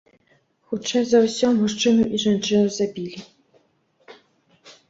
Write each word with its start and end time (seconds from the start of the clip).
Хутчэй 0.69 1.03
за 1.09 1.19
ўсё, 1.25 1.47
мужчыну 1.59 2.03
і 2.15 2.21
жанчыну 2.25 2.73
забілі. 2.79 3.23